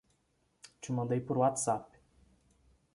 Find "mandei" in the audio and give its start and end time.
0.99-1.21